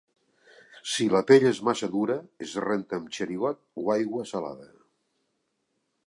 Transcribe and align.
Si 0.91 1.05
la 1.15 1.19
pell 1.31 1.43
és 1.49 1.59
massa 1.67 1.89
dura, 1.95 2.15
es 2.45 2.55
renta 2.65 2.99
amb 3.01 3.13
xerigot 3.17 3.61
o 3.83 3.91
aigua 3.97 4.25
salada. 4.31 4.67